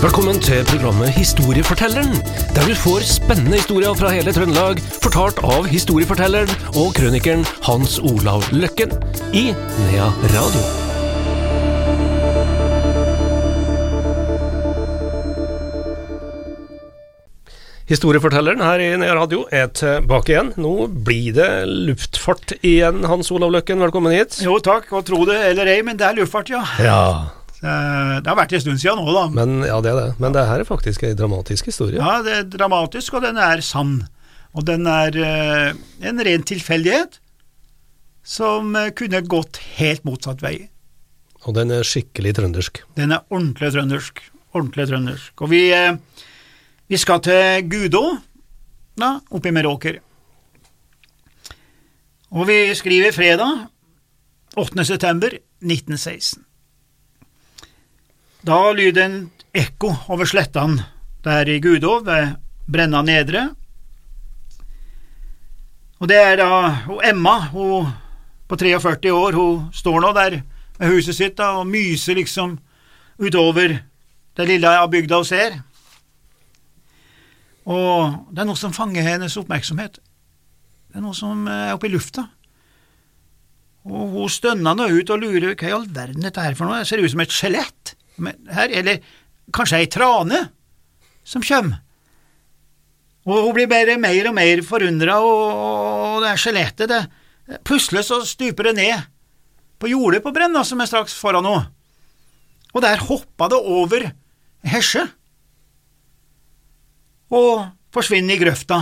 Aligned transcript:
Velkommen 0.00 0.38
til 0.40 0.62
programmet 0.64 1.10
Historiefortelleren, 1.12 2.14
der 2.56 2.64
du 2.64 2.72
får 2.72 3.02
spennende 3.04 3.58
historier 3.60 3.92
fra 3.92 4.08
hele 4.14 4.32
Trøndelag, 4.32 4.80
fortalt 5.04 5.42
av 5.44 5.66
historiefortelleren 5.68 6.48
og 6.72 6.94
krønikeren 6.96 7.44
Hans 7.66 7.98
Olav 8.00 8.46
Løkken 8.48 8.94
i 9.36 9.50
Nea 9.52 10.06
Radio. 10.32 10.62
Historiefortelleren 17.90 18.62
her 18.64 18.80
i 18.80 18.88
Nea 19.02 19.18
Radio 19.18 19.42
er 19.52 19.66
tilbake 19.74 20.32
igjen. 20.32 20.52
Nå 20.62 20.86
blir 21.04 21.34
det 21.36 21.50
luftfart 21.68 22.54
igjen, 22.62 23.02
Hans 23.10 23.28
Olav 23.34 23.52
Løkken. 23.52 23.82
Velkommen 23.84 24.14
hit. 24.14 24.38
Jo 24.46 24.56
takk, 24.64 24.88
og 24.94 25.04
tro 25.10 25.24
det 25.28 25.36
eller 25.50 25.68
ei, 25.74 25.80
men 25.84 26.00
det 26.00 26.08
er 26.08 26.20
luftfart, 26.22 26.54
ja. 26.54 26.62
Ja, 26.80 27.02
Det 27.60 28.24
har 28.24 28.38
vært 28.38 28.54
en 28.56 28.62
stund 28.62 28.80
siden 28.80 29.02
nå, 29.04 29.12
da. 29.12 29.26
men, 29.36 29.58
ja 29.68 29.76
det 29.84 29.90
er 29.92 29.98
det. 29.98 30.12
Men 30.22 30.32
det 30.32 30.46
her 30.48 30.62
er 30.62 30.68
faktisk 30.68 31.02
en 31.04 31.18
dramatisk 31.18 31.68
historie. 31.68 32.00
Ja, 32.00 32.22
det 32.24 32.36
er 32.38 32.46
dramatisk, 32.54 33.18
og 33.18 33.26
den 33.26 33.36
er 33.36 33.60
sann. 33.64 33.98
Og 34.56 34.66
den 34.66 34.86
er 34.90 35.14
eh, 35.14 35.76
en 36.08 36.22
ren 36.26 36.44
tilfeldighet 36.46 37.20
som 38.26 38.74
eh, 38.78 38.90
kunne 38.96 39.22
gått 39.28 39.60
helt 39.76 40.04
motsatt 40.08 40.42
vei. 40.42 40.56
Og 41.46 41.54
den 41.56 41.72
er 41.72 41.86
skikkelig 41.86 42.34
trøndersk. 42.36 42.82
Den 42.98 43.14
er 43.14 43.24
ordentlig 43.30 43.70
trøndersk. 43.76 44.20
Ordentlig 44.56 44.88
trøndersk. 44.90 45.32
Og 45.44 45.52
vi, 45.52 45.62
eh, 45.76 45.94
vi 46.90 47.00
skal 47.00 47.22
til 47.24 47.68
Gudå, 47.70 48.04
da, 49.00 49.18
oppe 49.30 49.48
i 49.48 49.54
Meråker. 49.54 50.00
Og 52.30 52.46
vi 52.46 52.60
skriver 52.78 53.14
fredag 53.14 53.66
8. 54.58 54.84
september 54.86 55.34
1916. 55.62 56.44
Da 58.40 58.56
lyder 58.72 59.04
en 59.04 59.16
ekko 59.52 59.90
over 60.08 60.28
slettene 60.28 60.86
der 61.20 61.48
i 61.52 61.58
Gudå 61.60 61.98
ved 62.06 62.38
Brenna 62.64 63.02
Nedre. 63.04 63.50
Og 66.00 66.08
det 66.08 66.16
er 66.16 66.38
da 66.40 66.48
og 66.88 67.02
Emma, 67.04 67.36
hun 67.52 67.90
på 68.48 68.56
43 68.56 69.12
år, 69.12 69.36
hun 69.36 69.68
står 69.76 70.00
nå 70.00 70.14
der 70.16 70.38
med 70.80 70.88
huset 70.94 71.18
sitt 71.18 71.36
da, 71.36 71.50
og 71.60 71.68
myser 71.68 72.16
liksom 72.16 72.56
utover 73.20 73.76
det 74.40 74.48
lille 74.48 74.72
av 74.72 74.88
bygda 74.88 75.20
hun 75.20 75.28
ser. 75.28 75.60
Og 77.68 78.24
det 78.32 78.40
er 78.40 78.48
noe 78.48 78.56
som 78.56 78.72
fanger 78.72 79.04
hennes 79.04 79.36
oppmerksomhet. 79.36 80.00
Det 80.88 80.96
er 80.96 81.04
noe 81.04 81.14
som 81.14 81.44
er 81.44 81.74
oppe 81.76 81.90
i 81.90 81.92
lufta. 81.92 82.24
Og 83.84 84.16
hun 84.16 84.32
stønner 84.32 84.72
nå 84.72 84.88
ut 84.88 85.12
og 85.12 85.20
lurer 85.20 85.52
hva 85.52 85.68
i 85.68 85.76
all 85.76 85.88
verden 85.92 86.24
dette 86.24 86.40
er 86.40 86.56
for 86.56 86.64
noe, 86.64 86.80
det 86.80 86.88
ser 86.88 87.04
ut 87.04 87.12
som 87.12 87.20
et 87.20 87.36
skjelett 87.36 87.99
her, 88.28 88.72
eller 88.80 89.00
kanskje 89.54 89.80
ei 89.80 89.90
trane 89.90 90.42
som 91.26 91.44
kjem. 91.44 91.72
Og 93.28 93.44
hun 93.46 93.54
blir 93.56 93.68
bare 93.70 93.98
mer 94.00 94.30
og 94.30 94.36
mer 94.36 94.62
forundra, 94.66 95.18
og 95.20 96.22
det 96.24 96.30
er 96.32 96.44
skjelettet, 96.44 96.92
det 96.92 97.02
Plutselig 97.66 98.04
så 98.06 98.20
stuper 98.22 98.68
det 98.68 98.76
ned 98.78 99.08
på 99.82 99.88
jordet 99.90 100.20
på 100.22 100.30
Brenna, 100.30 100.62
som 100.62 100.78
er 100.78 100.86
straks 100.86 101.16
foran 101.18 101.48
henne, 101.48 101.64
og 102.70 102.84
der 102.84 103.02
hoppa 103.08 103.48
det 103.50 103.58
over 103.58 104.04
hesje 104.70 105.02
og 107.34 107.64
forsvinner 107.94 108.36
i 108.36 108.42
grøfta 108.42 108.80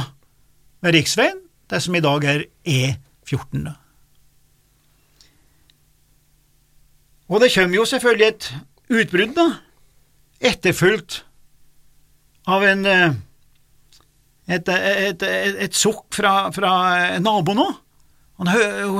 ved 0.84 0.98
riksveien, 0.98 1.40
det 1.68 1.80
som 1.84 1.96
i 1.96 2.02
dag 2.04 2.24
er 2.28 2.44
E14. 2.68 3.68
Og 7.28 7.40
det 7.40 7.52
kommer 7.52 7.76
jo 7.76 7.84
selvfølgelig 7.88 8.28
et 8.28 8.48
utbrudd, 8.88 9.34
da, 9.36 9.48
etterfulgt 10.40 11.22
av 12.48 12.64
en 12.64 12.86
eh, 12.88 13.16
et, 14.48 14.68
et, 14.72 15.22
et, 15.22 15.58
et 15.66 15.76
sukk 15.76 16.06
fra, 16.16 16.48
fra 16.54 16.72
naboen 17.20 17.60
òg. 17.66 17.76
Hun 18.38 18.48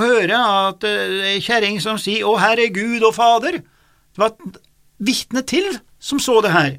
hører 0.03 0.35
at 0.35 0.85
ei 0.85 1.39
kjerring 1.41 1.79
som 1.81 1.99
sier 2.01 2.27
Å, 2.27 2.35
her 2.43 2.59
er 2.59 2.73
Gud 2.75 3.05
og 3.07 3.15
Fader. 3.15 3.61
Det 3.63 4.19
var 4.19 4.35
et 4.35 4.59
vitne 4.99 5.45
til 5.47 5.69
som 6.03 6.19
så 6.21 6.41
det 6.43 6.51
her. 6.53 6.73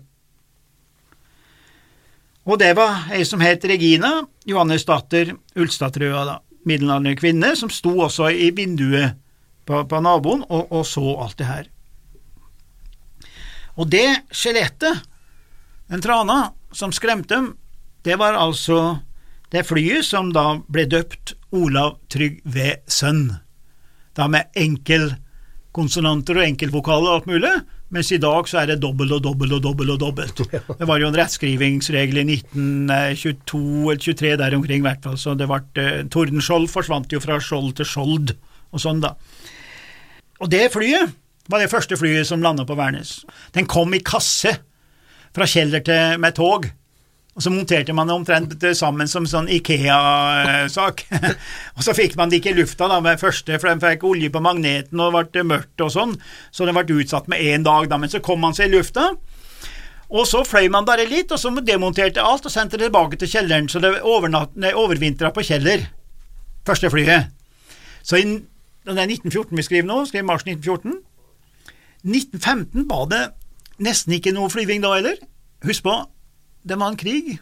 Og 2.50 2.60
det 2.60 2.74
var 2.76 3.08
ei 3.16 3.24
som 3.28 3.42
het 3.44 3.64
Regina, 3.70 4.26
Johannes 4.48 4.86
datter 4.88 5.32
Ulstadtrøa, 5.56 6.26
da, 6.28 6.38
middelaldrende 6.68 7.16
kvinne, 7.20 7.54
som 7.56 7.72
sto 7.72 7.96
også 8.04 8.30
i 8.34 8.50
vinduet 8.56 9.16
på, 9.70 9.86
på 9.88 10.04
naboen 10.04 10.44
og, 10.50 10.68
og 10.68 10.86
så 10.88 11.16
alt 11.16 11.40
det 11.40 11.48
her. 11.48 11.70
Og 13.80 13.88
det 13.88 14.08
skjelettet, 14.36 15.06
den 15.90 16.04
trana, 16.04 16.52
som 16.76 16.92
skremte 16.94 17.34
dem, 17.34 17.54
det 18.04 18.20
var 18.20 18.36
altså 18.38 19.00
det 19.54 19.66
flyet 19.66 20.06
som 20.06 20.34
da 20.36 20.60
ble 20.70 20.86
døpt 20.90 21.34
Olav 21.56 21.98
Trygve 22.12 22.76
Sønn, 22.92 23.32
da 24.14 24.28
med 24.30 24.52
enkelkonsonanter 24.60 26.38
og 26.38 26.46
enkeltvokaler 26.46 27.08
og 27.08 27.16
alt 27.18 27.30
mulig, 27.32 27.54
mens 27.90 28.12
i 28.14 28.20
dag 28.22 28.46
så 28.52 28.60
er 28.62 28.70
det 28.70 28.82
dobbelt 28.84 29.16
og 29.16 29.24
dobbelt 29.26 29.56
og 29.58 29.64
dobbelt 29.64 29.96
og 29.96 30.02
dobbelt. 30.04 30.44
Det 30.80 30.86
var 30.86 31.02
jo 31.02 31.08
en 31.10 31.18
rettskrivingsregel 31.18 32.22
i 32.22 32.26
1922 32.36 33.64
eller 33.90 34.04
23 34.04 34.36
der 34.44 34.58
omkring, 34.60 34.84
i 34.84 34.88
hvert 34.90 35.08
fall, 35.08 35.18
så 35.18 35.34
det 35.40 35.48
ble 35.50 35.64
eh, 35.82 36.04
Tordenskjold 36.12 36.70
forsvant 36.70 37.16
jo 37.16 37.24
fra 37.24 37.40
skjold 37.42 37.74
til 37.80 37.90
skjold 37.90 38.36
og 38.70 38.84
sånn, 38.84 39.02
da. 39.02 39.16
Og 40.44 40.52
det 40.52 40.68
flyet 40.76 41.16
var 41.50 41.62
det 41.62 41.72
første 41.72 41.98
flyet 41.98 42.28
som 42.30 42.44
landa 42.46 42.66
på 42.68 42.78
Værnes. 42.78 43.24
Den 43.56 43.68
kom 43.70 43.94
i 43.98 44.04
kasse 44.06 44.60
fra 45.36 45.48
Kjeller 45.50 45.82
til 45.86 46.20
med 46.22 46.38
tog. 46.38 46.70
Og 47.38 47.44
så 47.46 47.52
monterte 47.54 47.94
man 47.96 48.10
det 48.10 48.16
omtrent 48.18 48.64
sammen 48.76 49.08
som 49.08 49.24
sånn 49.30 49.48
Ikea-sak. 49.54 51.06
og 51.78 51.86
så 51.86 51.94
fikk 51.96 52.18
man 52.20 52.32
det 52.32 52.42
ikke 52.42 52.52
i 52.52 52.58
lufta 52.58 52.90
da 52.92 52.98
med 53.04 53.22
første, 53.22 53.56
for 53.62 53.70
den 53.70 53.80
fikk 53.80 54.04
olje 54.10 54.32
på 54.34 54.42
magneten 54.44 55.00
og 55.00 55.14
det 55.16 55.30
ble 55.38 55.46
mørkt 55.54 55.86
og 55.86 55.94
sånn, 55.94 56.16
så 56.52 56.68
den 56.68 56.76
ble 56.76 57.00
utsatt 57.00 57.30
med 57.32 57.40
én 57.40 57.64
dag, 57.64 57.88
da. 57.88 58.02
Men 58.02 58.12
så 58.12 58.20
kom 58.26 58.44
man 58.44 58.58
seg 58.58 58.68
i 58.68 58.76
lufta. 58.76 59.14
Og 60.10 60.26
så 60.26 60.42
fløy 60.44 60.68
man 60.74 60.88
bare 60.90 61.06
litt, 61.08 61.32
og 61.32 61.40
så 61.40 61.54
demonterte 61.62 62.24
alt 62.26 62.46
og 62.50 62.52
sendte 62.52 62.80
det 62.82 62.90
tilbake 62.90 63.20
til 63.22 63.30
kjelleren, 63.30 63.70
så 63.70 63.80
det 63.80 63.96
overvintra 64.04 65.30
på 65.32 65.46
Kjeller, 65.46 65.86
første 66.68 66.90
flyet. 66.92 67.30
Så 68.02 68.18
i, 68.18 68.26
det 68.90 68.96
er 68.96 69.06
1914 69.06 69.54
vi 69.54 69.68
skriver 69.68 69.88
nå, 69.88 70.02
skriver 70.10 70.28
mars 70.28 70.48
1914. 70.48 70.98
1915 72.08 72.88
var 72.90 73.06
det 73.12 73.24
nesten 73.84 74.16
ikke 74.16 74.34
noe 74.36 74.52
flyving 74.52 74.84
da 74.84 74.96
heller. 74.96 75.20
Husk 75.68 75.84
på, 75.84 75.96
det 76.68 76.78
var 76.80 76.94
en 76.94 77.00
krig 77.00 77.38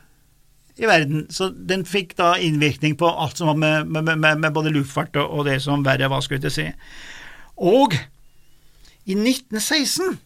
i 0.77 0.85
verden, 0.85 1.25
så 1.33 1.49
den 1.49 1.85
fikk 1.89 2.13
da 2.19 2.35
innvirkning 2.41 2.97
på 2.97 3.09
alt 3.09 3.39
som 3.39 3.49
var 3.49 3.57
med, 3.57 3.89
med, 3.89 4.11
med, 4.13 4.41
med 4.43 4.53
både 4.53 4.73
luftfart 4.75 5.15
og, 5.17 5.31
og 5.39 5.47
det 5.49 5.57
som 5.65 5.85
verre 5.85 6.09
var, 6.11 6.21
skulle 6.21 6.45
jeg 6.45 6.53
si. 6.53 6.67
Og 7.57 7.95
i 9.07 9.15
1916, 9.17 10.19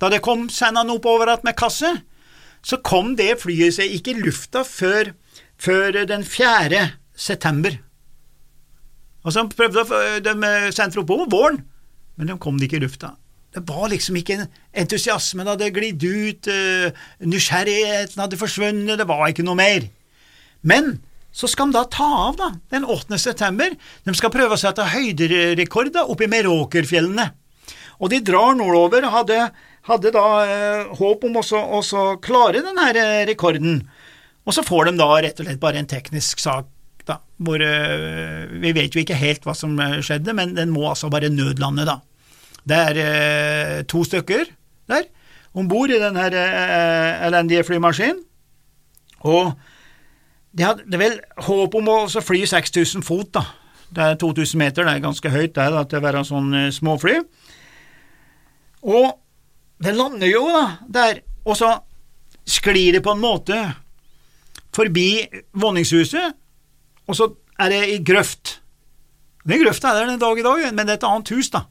da 0.00 0.08
det 0.12 0.22
kom 0.24 0.46
sendene 0.52 0.96
oppover 0.96 1.28
igjen 1.28 1.48
med 1.48 1.58
kasse, 1.58 1.90
så 2.66 2.80
kom 2.82 3.14
det 3.18 3.36
flyet 3.42 3.76
seg 3.76 3.92
ikke 3.98 4.14
i 4.14 4.22
lufta 4.24 4.64
før, 4.66 5.12
før 5.60 6.00
den 6.08 6.24
4. 6.24 6.80
september. 7.16 7.76
Og 9.26 9.34
så 9.34 9.44
prøvde 9.50 9.84
de 10.24 10.34
sendte 10.72 10.96
det 10.96 11.04
oppover 11.04 11.30
våren, 11.30 11.60
men 12.16 12.30
de 12.30 12.38
kom 12.40 12.58
ikke 12.62 12.80
i 12.80 12.84
lufta. 12.86 13.12
Det 13.56 13.62
var 13.64 13.88
liksom 13.88 14.18
ikke 14.20 14.42
entusiasmen 14.76 15.48
hadde 15.48 15.72
glidd 15.72 16.02
ut, 16.04 16.48
uh, 16.52 17.04
nysgjerrigheten 17.24 18.20
hadde 18.20 18.36
forsvunnet, 18.36 18.98
det 19.00 19.06
var 19.08 19.30
ikke 19.30 19.46
noe 19.46 19.56
mer. 19.56 19.86
Men 20.60 20.98
så 21.36 21.48
skal 21.48 21.70
de 21.70 21.76
da 21.76 21.84
ta 21.92 22.06
av, 22.28 22.36
da, 22.36 22.50
den 22.72 22.84
8. 22.88 23.16
september. 23.20 23.72
De 24.04 24.14
skal 24.16 24.32
prøve 24.32 24.56
å 24.56 24.60
sette 24.60 24.84
høyderekord 24.92 25.92
da, 25.92 26.06
oppe 26.08 26.24
i 26.24 26.30
Meråkerfjellene. 26.32 27.26
Og 28.00 28.12
de 28.12 28.22
drar 28.24 28.56
nordover, 28.56 29.04
hadde, 29.12 29.42
hadde 29.88 30.12
da 30.12 30.24
eh, 30.44 30.94
håp 30.96 31.26
om 31.28 31.36
å 31.40 32.06
klare 32.24 32.64
denne 32.64 32.88
rekorden. 33.28 33.82
Og 34.48 34.56
så 34.56 34.64
får 34.64 34.88
de 34.88 34.96
da 35.00 35.10
rett 35.26 35.40
og 35.40 35.48
slett 35.48 35.60
bare 35.60 35.80
en 35.82 35.90
teknisk 35.90 36.40
sak, 36.40 36.68
da, 37.08 37.18
hvor 37.36 37.60
eh, 37.60 38.48
vi 38.56 38.72
vet 38.76 38.96
jo 38.96 39.04
ikke 39.04 39.20
helt 39.20 39.44
hva 39.44 39.56
som 39.56 39.76
skjedde, 39.76 40.32
men 40.36 40.56
den 40.56 40.72
må 40.72 40.88
altså 40.88 41.12
bare 41.12 41.32
nødlande, 41.32 41.84
da. 41.88 42.00
Det 42.66 42.76
er 42.76 42.98
eh, 42.98 43.82
to 43.86 44.02
stykker 44.06 44.48
der 44.90 45.06
om 45.56 45.68
bord 45.70 45.90
i 45.90 46.00
denne 46.00 46.26
eh, 46.28 47.26
elendige 47.26 47.64
flymaskinen, 47.64 48.18
og 49.24 49.54
de 50.56 50.64
hadde 50.64 50.98
vel 51.00 51.16
håp 51.46 51.76
om 51.78 51.88
å 51.92 51.96
fly 52.08 52.42
6000 52.48 53.04
fot, 53.06 53.30
da. 53.38 53.44
Det 53.86 54.02
er 54.02 54.18
2000 54.20 54.60
meter, 54.60 54.84
det 54.84 54.96
er 54.96 55.04
ganske 55.04 55.30
høyt 55.30 55.54
det 55.56 55.66
da, 55.72 55.84
til 55.86 56.00
å 56.00 56.04
være 56.04 56.24
sånn 56.28 56.50
eh, 56.58 56.72
småfly. 56.74 57.16
Og 58.86 59.08
det 59.82 59.94
lander 59.96 60.28
jo 60.30 60.44
da 60.52 60.66
der, 60.98 61.22
og 61.46 61.56
så 61.58 61.72
sklir 62.46 62.98
det 62.98 63.04
på 63.06 63.14
en 63.14 63.22
måte 63.22 63.56
forbi 64.76 65.24
våningshuset, 65.56 66.36
og 67.06 67.16
så 67.16 67.30
er 67.62 67.72
det 67.72 67.80
i 67.94 68.02
grøft. 68.04 68.58
Den 69.46 69.62
grøfta 69.62 69.94
er 69.94 70.02
der 70.02 70.12
den 70.12 70.20
dag 70.20 70.38
i 70.38 70.44
dag, 70.44 70.68
men 70.74 70.84
det 70.84 70.96
er 70.96 71.00
et 71.00 71.08
annet 71.08 71.32
hus, 71.32 71.48
da 71.54 71.64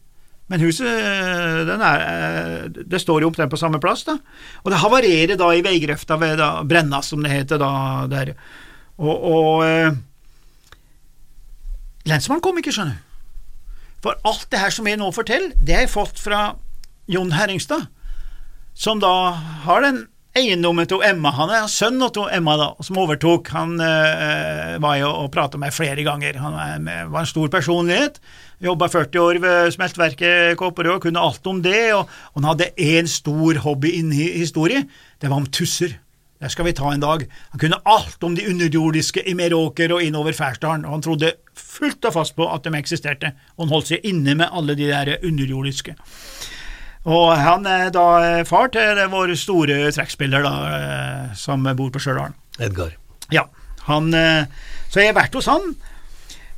Men 0.51 0.61
huset 0.61 0.85
er, 0.85 1.71
eh, 1.73 2.65
det 2.69 2.99
står 3.01 3.23
jo 3.23 3.31
omtrent 3.31 3.49
på 3.49 3.57
samme 3.57 3.79
plass, 3.81 4.03
da. 4.05 4.19
Og 4.63 4.69
det 4.71 4.81
havarerer 4.83 5.39
da 5.39 5.49
i 5.53 5.63
veigrøfta 5.65 6.19
ved 6.21 6.37
da, 6.37 6.49
Brenna, 6.63 7.01
som 7.01 7.23
det 7.25 7.33
heter 7.33 7.61
da 7.61 7.71
der. 8.11 8.35
Og, 9.01 9.15
og 9.15 9.65
eh, 9.65 9.97
lensmannen 12.05 12.43
kom 12.45 12.61
ikke, 12.61 12.75
skjønner 12.75 12.99
du. 12.99 13.01
For 14.05 14.21
alt 14.29 14.45
det 14.51 14.61
her 14.61 14.73
som 14.73 14.85
jeg 14.85 15.01
nå 15.01 15.09
forteller, 15.15 15.55
det 15.57 15.73
har 15.73 15.87
jeg 15.87 15.95
fått 15.95 16.21
fra 16.21 16.51
Jon 17.09 17.33
Herringstad, 17.33 17.87
som 18.77 19.01
da 19.01 19.13
har 19.65 19.81
den 19.81 20.03
eiendommen 20.35 20.87
til 20.89 21.03
Emma. 21.07 21.31
Han 21.37 21.51
er 21.53 21.67
sønnen 21.71 22.11
til 22.13 22.29
Emma, 22.35 22.57
da, 22.59 22.69
som 22.83 22.99
overtok. 23.01 23.49
Han 23.55 23.75
eh, 23.83 24.75
var 24.83 24.99
jo 24.99 25.11
og 25.23 25.31
prata 25.33 25.59
med 25.61 25.75
flere 25.75 26.03
ganger. 26.05 26.39
Han 26.43 26.89
var 27.11 27.21
en 27.21 27.29
stor 27.29 27.51
personlighet. 27.53 28.19
Jobba 28.63 28.87
40 28.91 29.21
år 29.21 29.41
ved 29.43 29.73
smeltverket 29.75 30.55
Kopperød 30.59 30.97
og 30.97 31.03
kunne 31.07 31.23
alt 31.23 31.47
om 31.51 31.61
det. 31.63 31.83
Og, 31.95 32.09
og 32.33 32.41
han 32.41 32.49
hadde 32.51 32.71
én 32.75 33.11
stor 33.11 33.61
hobby 33.65 33.95
innen 33.99 34.15
historie. 34.15 34.85
Det 35.21 35.31
var 35.31 35.43
om 35.43 35.47
tusser. 35.47 35.97
Det 36.41 36.51
skal 36.51 36.67
vi 36.67 36.75
ta 36.75 36.91
en 36.91 37.03
dag. 37.03 37.23
Han 37.53 37.59
kunne 37.59 37.79
alt 37.87 38.23
om 38.23 38.35
de 38.35 38.43
underjordiske 38.51 39.23
i 39.23 39.33
Meråker 39.33 39.93
og 39.95 40.03
innover 40.03 40.35
Færsdalen, 40.35 40.83
og 40.85 40.97
han 40.97 41.05
trodde 41.05 41.31
fullt 41.55 42.05
og 42.05 42.13
fast 42.17 42.35
på 42.35 42.45
at 42.51 42.67
de 42.67 42.75
eksisterte, 42.75 43.31
og 43.55 43.65
han 43.65 43.71
holdt 43.71 43.93
seg 43.93 44.03
inne 44.05 44.35
med 44.35 44.51
alle 44.51 44.75
de 44.75 44.89
der 44.91 45.15
underjordiske. 45.23 45.95
Og 47.05 47.35
han 47.37 47.67
er 47.69 47.91
da 47.93 48.43
far 48.49 48.71
til 48.73 48.97
vår 49.11 49.35
store 49.37 49.91
trekkspiller 49.93 50.45
da, 50.45 50.53
eh, 50.73 51.35
som 51.37 51.65
bor 51.77 51.91
på 51.93 52.01
Stjørdal. 52.01 52.33
Edgar. 52.59 52.95
Ja. 53.33 53.45
Han, 53.85 54.13
eh, 54.13 54.47
så 54.89 55.03
jeg 55.03 55.11
har 55.13 55.19
vært 55.19 55.35
hos 55.37 55.45
han, 55.45 55.75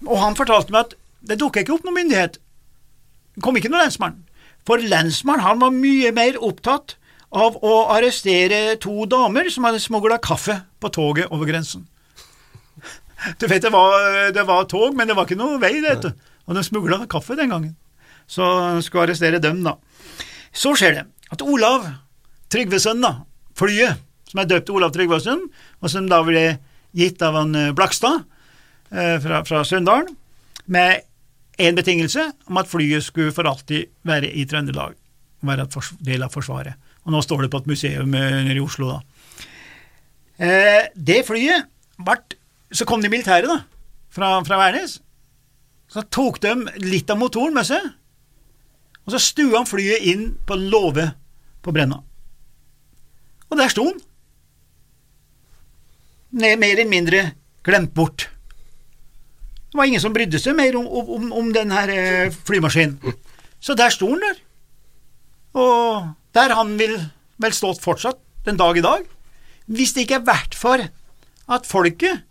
og 0.06 0.22
han 0.22 0.38
fortalte 0.40 0.72
meg 0.72 0.86
at 0.86 0.96
det 1.28 1.40
dukka 1.42 1.64
ikke 1.64 1.76
opp 1.76 1.84
noen 1.84 2.00
myndighet. 2.00 2.38
Det 3.36 3.44
kom 3.44 3.58
ikke 3.60 3.72
noen 3.74 3.84
lensmann. 3.84 4.24
For 4.68 4.80
lensmannen 4.80 5.44
han 5.44 5.60
var 5.60 5.76
mye 5.76 6.14
mer 6.16 6.40
opptatt 6.44 6.96
av 7.36 7.58
å 7.60 7.74
arrestere 7.92 8.78
to 8.80 9.04
damer 9.12 9.50
som 9.52 9.68
hadde 9.68 9.84
smugla 9.84 10.20
kaffe 10.24 10.62
på 10.80 10.92
toget 10.96 11.28
over 11.32 11.50
grensen. 11.50 11.88
Du 13.42 13.48
vet, 13.50 13.64
det 13.66 13.74
var, 13.74 14.32
det 14.32 14.46
var, 14.48 14.64
tog, 14.70 14.96
men 14.96 15.10
det 15.10 15.16
var 15.18 15.28
ikke 15.28 15.40
noe 15.40 15.60
vei, 15.60 15.80
det, 15.84 16.14
og 16.46 16.56
de 16.56 16.64
smugla 16.64 17.02
kaffe 17.10 17.36
den 17.36 17.52
gangen. 17.52 17.76
Så 18.30 18.46
skulle 18.86 19.08
arrestere 19.08 19.42
dem, 19.44 19.64
da. 19.66 19.76
Så 20.56 20.76
skjer 20.78 21.00
det 21.00 21.06
at 21.34 21.44
Olav 21.44 21.88
Tryggvesen, 22.52 23.02
da, 23.04 23.24
flyet 23.58 24.04
som 24.28 24.42
er 24.42 24.50
døpt 24.50 24.72
Olav 24.76 24.94
Tryggvesen, 24.96 25.46
og 25.82 25.92
som 25.92 26.08
da 26.12 26.22
ble 26.26 26.46
gitt 26.98 27.22
av 27.26 27.38
en 27.42 27.56
eh, 27.56 27.74
Blakstad 27.76 28.24
eh, 28.92 29.18
fra, 29.24 29.44
fra 29.48 29.64
Sunndalen, 29.68 30.16
med 30.68 31.06
én 31.58 31.78
betingelse 31.78 32.26
om 32.50 32.60
at 32.60 32.70
flyet 32.70 33.06
skulle 33.06 33.34
for 33.36 33.48
alltid 33.50 33.88
være 34.08 34.30
i 34.36 34.46
Trøndelag, 34.50 34.98
være 35.48 35.68
en 35.68 36.04
del 36.06 36.26
av 36.26 36.34
Forsvaret. 36.34 36.76
Og 37.08 37.14
nå 37.16 37.22
står 37.24 37.46
det 37.46 37.52
på 37.54 37.62
et 37.64 37.70
museum 37.72 38.18
eh, 38.20 38.42
nede 38.44 38.60
i 38.60 38.64
Oslo, 38.64 38.98
da. 38.98 39.48
Eh, 40.38 40.84
det 40.94 41.24
flyet 41.26 41.66
ble 41.98 42.20
Så 42.70 42.86
kom 42.86 43.00
de 43.02 43.10
militære, 43.10 43.48
da, 43.48 43.62
fra, 44.12 44.42
fra 44.44 44.58
Værnes. 44.60 44.98
Så 45.88 46.04
tok 46.12 46.42
de 46.44 46.52
litt 46.84 47.08
av 47.10 47.16
motoren 47.18 47.56
med 47.56 47.64
seg, 47.64 47.86
og 49.08 49.14
så 49.16 49.22
stua 49.24 49.62
han 49.62 49.70
flyet 49.70 50.04
inn 50.12 50.24
på 50.44 50.58
låve 50.60 51.08
på 51.64 51.72
Brenna. 51.72 52.02
Og 53.48 53.56
der 53.56 53.72
sto 53.72 53.86
han. 53.88 54.02
Mer 56.36 56.60
eller 56.60 56.90
mindre 56.92 57.22
glemt 57.64 57.94
bort. 57.96 58.28
Det 59.72 59.80
var 59.80 59.88
ingen 59.88 60.04
som 60.04 60.16
brydde 60.16 60.42
seg 60.44 60.58
mer 60.60 60.76
om, 60.76 60.88
om, 60.92 61.32
om 61.40 61.54
den 61.56 61.72
her 61.72 61.92
eh, 61.92 62.36
flymaskinen. 62.50 63.00
Så 63.64 63.78
der 63.80 63.96
sto 63.96 64.12
han 64.12 64.24
der. 64.24 64.44
Og 65.56 66.12
der 66.36 66.56
han 66.60 66.76
vil 66.80 67.00
vel 67.40 67.56
stått 67.56 67.80
fortsatt 67.84 68.20
den 68.44 68.60
dag 68.60 68.78
i 68.78 68.84
dag, 68.84 69.08
hvis 69.72 69.96
det 69.96 70.06
ikke 70.06 70.20
er 70.20 70.28
verdt 70.28 70.56
for 70.56 70.84
at 71.48 71.68
folket 71.68 72.24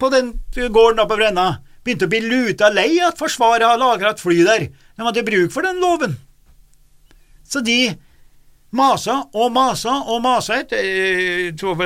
på 0.00 0.10
den 0.10 0.34
gården 0.54 1.02
oppe 1.02 1.14
på 1.14 1.20
Brenna 1.20 1.48
begynte 1.84 2.08
å 2.08 2.12
bli 2.12 2.20
luta 2.24 2.70
lei 2.72 3.00
at 3.04 3.18
Forsvaret 3.20 3.66
har 3.66 3.80
lagra 3.80 4.12
et 4.14 4.22
fly 4.22 4.42
der. 4.46 4.68
De 4.70 5.06
hadde 5.06 5.26
bruk 5.26 5.54
for 5.54 5.66
den 5.66 5.80
loven. 5.82 6.16
Så 7.46 7.62
de 7.66 7.94
masa 8.76 9.24
og 9.34 9.50
masa 9.54 9.96
og 10.06 10.22
masa 10.22 10.60
et, 10.60 10.74
tror 11.58 11.80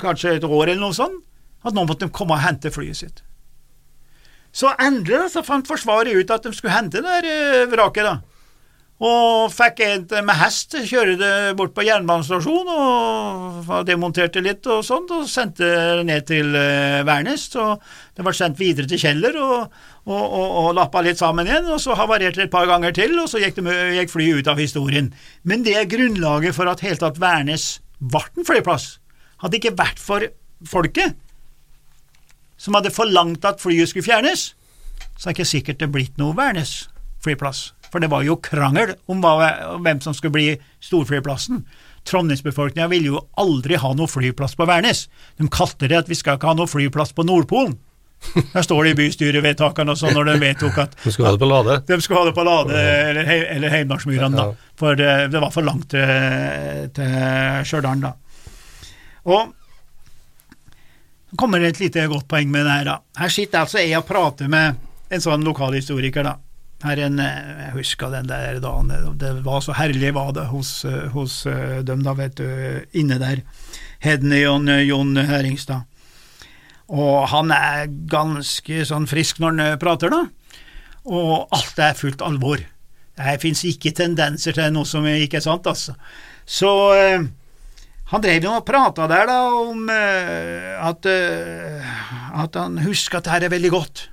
kanskje 0.00 0.38
et 0.38 0.48
år 0.48 0.72
eller 0.72 0.80
noe 0.80 0.96
sånt, 0.96 1.20
at 1.62 1.74
nå 1.76 1.84
måtte 1.86 2.08
de 2.08 2.14
komme 2.14 2.34
og 2.34 2.42
hente 2.42 2.72
flyet 2.74 2.98
sitt. 2.98 3.22
Så 4.52 4.72
endelig 4.82 5.30
så 5.32 5.44
fant 5.46 5.68
Forsvaret 5.68 6.12
ut 6.12 6.32
at 6.32 6.44
de 6.44 6.52
skulle 6.56 6.74
hente 6.74 7.00
det 7.00 7.08
der 7.22 7.28
eh, 7.28 7.70
vraket, 7.72 8.04
da 8.04 8.31
og 9.02 9.50
fikk 9.50 9.80
en 9.82 10.04
med 10.28 10.36
hest, 10.38 10.76
kjørte 10.86 11.28
bort 11.58 11.72
på 11.74 11.82
jernbanestasjonen 11.82 12.68
og 13.66 13.72
demonterte 13.88 14.42
litt 14.44 14.68
og 14.70 14.84
sånt, 14.86 15.10
og 15.10 15.26
sendte 15.30 15.66
ned 16.06 16.28
til 16.28 16.54
uh, 16.54 17.02
Værnes. 17.06 17.48
Så 17.50 17.64
det 18.14 18.22
ble 18.22 18.34
sendt 18.36 18.60
videre 18.62 18.86
til 18.86 19.02
Kjeller 19.02 19.40
og, 19.42 19.74
og, 20.06 20.22
og, 20.22 20.46
og 20.60 20.68
lappa 20.78 21.02
litt 21.02 21.18
sammen 21.18 21.50
igjen, 21.50 21.66
og 21.74 21.82
så 21.82 21.98
havarerte 21.98 22.38
det 22.38 22.46
et 22.46 22.54
par 22.54 22.70
ganger 22.70 22.94
til, 22.94 23.16
og 23.18 23.26
så 23.32 23.42
gikk, 23.42 23.58
de, 23.58 23.74
gikk 23.98 24.14
flyet 24.14 24.38
ut 24.38 24.52
av 24.54 24.62
historien. 24.62 25.10
Men 25.42 25.66
det 25.66 25.74
er 25.80 25.90
grunnlaget 25.90 26.54
for 26.54 26.70
at 26.70 26.86
hele 26.86 27.02
tatt 27.02 27.18
Værnes 27.22 27.80
ble 27.98 28.22
en 28.22 28.46
flyplass. 28.46 28.88
Hadde 29.42 29.56
det 29.56 29.64
ikke 29.64 29.76
vært 29.82 29.98
for 29.98 30.30
folket, 30.70 31.18
som 32.54 32.78
hadde 32.78 32.94
forlangt 32.94 33.42
at 33.50 33.58
flyet 33.58 33.90
skulle 33.90 34.06
fjernes, 34.06 34.52
så 35.18 35.26
er 35.26 35.32
det 35.32 35.40
ikke 35.40 35.52
sikkert 35.56 35.82
det 35.82 35.90
blitt 35.90 36.22
noe 36.22 36.38
Værnes 36.38 36.84
flyplass 37.22 37.72
for 37.92 38.02
det 38.02 38.10
var 38.12 38.24
jo 38.24 38.40
krangel 38.40 38.94
om 39.12 39.20
hva, 39.20 39.78
hvem 39.84 40.00
som 40.00 40.16
skulle 40.16 40.36
bli 40.38 40.48
storflyplassen. 40.82 41.62
Trondheimsbefolkninga 42.08 42.88
ville 42.90 43.12
jo 43.12 43.22
aldri 43.38 43.78
ha 43.78 43.92
noe 43.94 44.10
flyplass 44.10 44.56
på 44.58 44.66
Værnes. 44.66 45.06
De 45.38 45.46
kalte 45.52 45.90
det 45.90 46.00
at 46.00 46.10
vi 46.10 46.18
skal 46.18 46.38
ikke 46.38 46.50
ha 46.50 46.56
noe 46.58 46.70
flyplass 46.70 47.14
på 47.14 47.26
Nordpolen. 47.28 47.76
Der 48.52 48.62
står 48.62 48.84
det 48.84 48.90
i 48.92 48.98
bystyrevedtakene 49.00 49.94
og 49.94 49.98
sånn 49.98 50.14
når 50.14 50.28
de 50.30 50.34
vedtok 50.44 50.76
at 50.78 50.92
De 51.02 51.10
skulle 51.10 51.30
ha 51.30 51.34
det 51.34 51.42
på 51.42 51.48
Lade? 51.50 51.78
De 51.88 51.98
skulle 52.00 52.20
ha 52.20 52.28
det 52.28 52.34
på 52.36 52.44
Lade 52.46 52.82
eller, 52.82 53.26
he, 53.26 53.38
eller 53.56 53.74
Heimdalsmyrene, 53.74 54.38
da. 54.38 54.68
For 54.78 54.98
det, 54.98 55.10
det, 55.32 55.40
var 55.42 55.50
for 55.54 55.66
langt 55.66 55.88
til, 55.90 56.86
til 56.94 57.16
Stjørdal, 57.66 58.04
da. 58.06 58.14
Og 59.26 59.50
så 61.32 61.36
kommer 61.40 61.62
det 61.62 61.72
et 61.72 61.78
lite 61.80 62.06
godt 62.12 62.26
poeng 62.28 62.50
med 62.52 62.66
det 62.66 62.78
her, 62.78 62.88
da. 62.90 62.96
Her 63.22 63.30
sitter 63.32 63.64
altså 63.64 63.80
jeg 63.80 63.96
og 63.98 64.06
prater 64.06 64.50
med 64.52 64.80
en 65.12 65.22
sånn 65.22 65.46
lokalhistoriker, 65.46 66.26
da. 66.26 66.36
Her 66.82 66.98
en, 66.98 67.20
eh, 67.22 67.50
jeg 67.66 67.72
husker 67.76 68.10
den 68.10 68.26
der 68.26 68.58
dagen, 68.62 68.90
det 69.18 69.32
var 69.44 69.60
så 69.62 69.74
herlig 69.78 70.14
var 70.16 70.32
det 70.34 70.48
hos, 70.50 70.84
eh, 70.84 71.08
hos 71.14 71.44
eh, 71.46 71.80
dem 71.86 72.02
da, 72.02 72.14
vet 72.18 72.36
du, 72.40 72.46
inne 72.98 73.20
der. 73.22 73.44
Hedny 74.02 74.42
og 74.50 74.66
Jon 74.82 75.16
Høringstad. 75.16 75.86
Og 76.92 77.28
han 77.30 77.54
er 77.54 77.86
ganske 78.10 78.82
sånn 78.84 79.06
frisk 79.06 79.38
når 79.40 79.54
han 79.60 79.78
prater, 79.80 80.10
da. 80.10 80.26
Og 81.06 81.46
alt 81.54 81.78
er 81.78 81.94
fullt 81.98 82.22
alvor. 82.26 82.60
Det 83.16 83.38
fins 83.40 83.62
ikke 83.68 83.94
tendenser 83.94 84.56
til 84.56 84.74
noe 84.74 84.88
som 84.88 85.06
ikke 85.06 85.38
er 85.38 85.46
sant, 85.46 85.66
altså. 85.70 85.94
Så 86.48 86.68
uh, 86.90 87.24
han 88.12 88.24
drev 88.24 88.44
jo 88.44 88.54
og 88.58 88.66
prata 88.66 89.06
der 89.10 89.28
da 89.30 89.38
om 89.62 89.86
uh, 89.86 90.88
at, 90.88 91.06
uh, 91.06 91.92
at 92.42 92.58
han 92.58 92.80
husker 92.82 93.20
at 93.20 93.28
det 93.28 93.34
her 93.36 93.46
er 93.46 93.54
veldig 93.54 93.72
godt. 93.72 94.06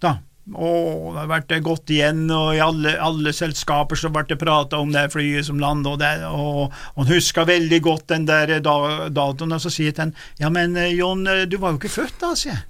Da, 0.00 0.18
å, 0.50 0.70
det 1.14 1.20
har 1.20 1.28
vært 1.30 1.52
gått 1.62 1.92
igjen, 1.94 2.24
og 2.34 2.54
i 2.56 2.62
alle, 2.64 2.96
alle 2.98 3.32
selskaper 3.36 3.98
så 3.98 4.10
ble 4.12 4.24
det 4.28 4.38
prata 4.40 4.80
om 4.82 4.90
det 4.94 5.06
flyet 5.12 5.46
som 5.46 5.60
landa 5.62 5.92
og, 5.94 6.00
det, 6.02 6.10
og, 6.26 6.74
og 6.94 7.02
han 7.02 7.12
huska 7.12 7.44
veldig 7.48 7.80
godt 7.84 8.08
den 8.14 8.26
der 8.28 8.56
da, 8.64 8.76
datoen, 9.12 9.54
og 9.54 9.62
så 9.62 9.72
sier 9.72 9.94
han 10.00 10.14
ja, 10.40 10.50
men 10.52 10.76
eh, 10.80 10.94
Jon, 10.96 11.26
eh, 11.28 11.46
du 11.46 11.58
var 11.60 11.74
jo 11.74 11.80
ikke 11.82 11.92
født 12.00 12.18
da, 12.22 12.34
sier 12.38 12.56
jeg. 12.56 12.66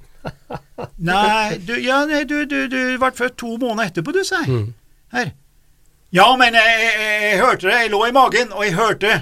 nei, 1.08 1.56
du, 1.64 1.76
ja, 1.80 2.02
du, 2.04 2.42
du, 2.44 2.58
du 2.68 2.80
ble 3.00 3.12
født 3.16 3.38
to 3.40 3.54
måneder 3.56 3.88
etterpå, 3.88 4.12
du, 4.12 4.24
sier 4.26 4.44
jeg. 4.44 4.50
Mm. 4.50 4.74
Her. 5.14 5.32
Ja, 6.14 6.26
men 6.36 6.56
jeg, 6.58 6.78
jeg, 6.82 7.18
jeg, 7.22 7.38
hørte 7.40 7.68
det, 7.68 7.76
jeg 7.84 7.92
lå 7.92 8.02
i 8.08 8.14
magen, 8.14 8.52
og 8.52 8.66
jeg 8.66 8.74
hørte 8.74 9.20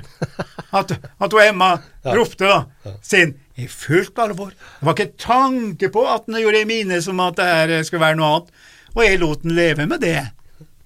at, 0.81 0.95
at 0.97 1.37
Emma 1.45 1.75
ropte 2.17 2.49
da, 2.49 2.95
sin 3.05 3.37
i 3.59 3.67
fullt 3.69 4.19
alvor. 4.23 4.53
Det 4.55 4.87
var 4.87 4.95
ikke 4.95 5.19
tanke 5.19 5.91
på 5.93 6.05
at 6.07 6.29
den 6.29 6.39
gjorde 6.43 6.67
mine 6.69 7.01
som 7.03 7.21
at 7.25 7.39
det 7.39 7.47
her 7.49 7.73
skulle 7.87 8.05
være 8.05 8.19
noe 8.19 8.29
annet, 8.37 8.53
og 8.95 9.01
jeg 9.05 9.21
lot 9.21 9.43
den 9.43 9.57
leve 9.57 9.87
med 9.91 10.03
det. 10.05 10.21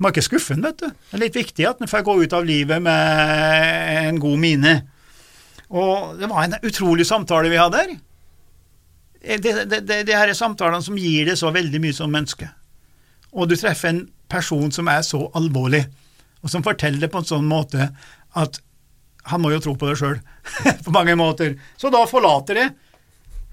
Man 0.00 0.08
må 0.08 0.12
ikke 0.12 0.24
skuffe 0.24 0.56
den, 0.56 0.64
vet 0.64 0.80
du. 0.80 0.88
Det 0.88 1.18
er 1.18 1.22
litt 1.22 1.36
viktig 1.36 1.66
at 1.68 1.82
den 1.82 1.90
får 1.90 2.06
gå 2.06 2.16
ut 2.24 2.32
av 2.34 2.48
livet 2.48 2.82
med 2.82 4.08
en 4.08 4.18
god 4.22 4.40
mine. 4.40 4.72
Og 5.72 6.16
det 6.18 6.28
var 6.32 6.48
en 6.48 6.56
utrolig 6.64 7.06
samtale 7.08 7.52
vi 7.52 7.60
hadde 7.60 7.84
her. 7.84 7.92
Det, 9.22 9.52
det, 9.70 9.84
det, 9.86 10.00
det 10.08 10.16
her 10.16 10.32
er 10.32 10.36
samtalene 10.36 10.82
som 10.82 10.98
gir 10.98 11.28
det 11.28 11.38
så 11.38 11.52
veldig 11.54 11.80
mye 11.84 11.94
som 11.94 12.10
menneske. 12.10 12.48
Og 13.32 13.48
du 13.48 13.54
treffer 13.56 13.92
en 13.92 14.02
person 14.32 14.72
som 14.74 14.88
er 14.90 15.04
så 15.06 15.26
alvorlig, 15.38 15.84
og 16.42 16.50
som 16.50 16.64
forteller 16.64 17.04
det 17.04 17.12
på 17.12 17.22
en 17.22 17.28
sånn 17.28 17.46
måte 17.48 17.92
at 18.34 18.58
han 19.30 19.40
må 19.42 19.52
jo 19.52 19.60
tro 19.62 19.74
på 19.78 19.88
det 19.90 19.98
sjøl, 20.00 20.18
på 20.86 20.94
mange 20.94 21.14
måter. 21.18 21.54
Så 21.78 21.90
da 21.94 22.02
forlater 22.10 22.58
jeg. 22.58 22.72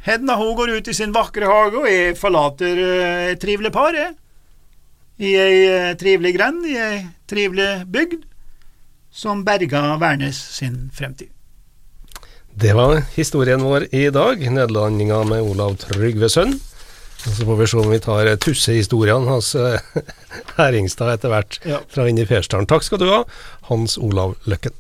Hedna 0.06 0.38
hun 0.40 0.56
går 0.56 0.78
ut 0.78 0.88
i 0.88 0.96
sin 0.96 1.12
vakre 1.14 1.46
hage, 1.50 1.82
og 1.82 1.90
jeg 1.92 2.16
forlater 2.18 2.80
uh, 2.80 3.26
et 3.34 3.42
trivelig 3.42 3.72
par, 3.76 3.94
jeg. 3.94 4.16
i 5.20 5.34
ei 5.36 5.56
eh, 5.68 5.96
trivelig 6.00 6.32
grend, 6.38 6.64
i 6.66 6.78
ei 6.80 7.00
trivelig 7.28 7.84
bygd, 7.92 8.22
som 9.12 9.42
berga 9.44 9.98
Værnes 10.00 10.38
sin 10.56 10.90
fremtid. 10.96 11.28
Det 12.56 12.72
var 12.76 13.02
historien 13.18 13.60
vår 13.64 13.90
i 13.96 14.06
dag. 14.16 14.40
Nederlandinga 14.40 15.24
med 15.28 15.44
Olav 15.44 15.76
Trygvesønn. 15.84 16.56
Og 17.20 17.34
Så 17.36 17.46
får 17.46 17.58
vi 17.60 17.68
se 17.68 17.78
om 17.78 17.92
vi 17.92 18.00
tar 18.00 18.30
tussehistoriene 18.40 19.28
hans 19.28 19.52
eh, 19.60 19.80
Herringstad 20.58 21.18
etter 21.18 21.34
hvert 21.36 21.60
Ja. 21.68 21.82
fra 21.92 22.08
inn 22.08 22.20
i 22.20 22.26
Fersdalen. 22.28 22.68
Takk 22.68 22.88
skal 22.88 23.00
du 23.04 23.10
ha, 23.12 23.26
Hans 23.68 23.98
Olav 24.00 24.38
Løkken. 24.48 24.72